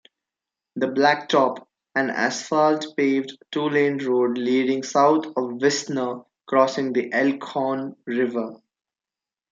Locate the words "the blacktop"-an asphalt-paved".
0.77-3.37